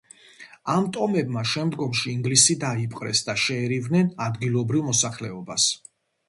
ამ 0.75 0.85
ტომებმა 0.95 1.43
შემდგომში 1.51 2.09
ინგლისი 2.13 2.55
დაიპყრეს 2.63 3.21
და 3.27 3.37
შეერივნენ 3.43 4.11
ადგილობრივ 4.29 4.89
მოსახლეობას. 4.89 5.69